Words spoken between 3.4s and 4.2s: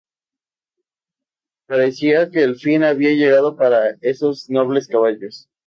para